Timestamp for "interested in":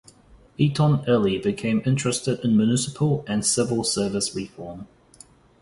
1.85-2.57